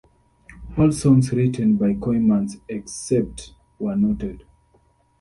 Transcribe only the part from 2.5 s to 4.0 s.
except where